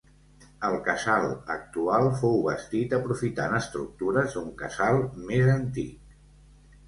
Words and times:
El 0.67 0.75
casal 0.85 1.25
actual 1.55 2.05
fou 2.21 2.39
bastit 2.47 2.95
aprofitant 2.99 3.53
estructures 3.59 4.37
d'un 4.37 4.49
casal 4.63 4.97
més 5.29 5.51
antic. 5.57 6.19